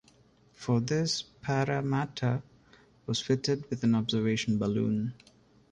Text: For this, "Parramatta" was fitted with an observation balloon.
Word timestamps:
For 0.55 0.79
this, 0.79 1.21
"Parramatta" 1.21 2.41
was 3.05 3.19
fitted 3.21 3.69
with 3.69 3.83
an 3.83 3.93
observation 3.93 4.57
balloon. 4.57 5.13